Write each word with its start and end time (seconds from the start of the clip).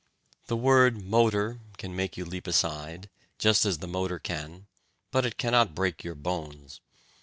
The 0.47 0.57
word 0.57 0.99
"motor" 0.99 1.59
can 1.77 1.95
make 1.95 2.17
you 2.17 2.25
leap 2.25 2.47
aside, 2.47 3.07
just 3.37 3.67
as 3.67 3.77
the 3.77 3.87
motor 3.87 4.17
can, 4.17 4.65
but 5.11 5.27
it 5.27 5.37
cannot 5.37 5.75
break 5.75 6.03
your 6.03 6.15
bones. 6.15 6.81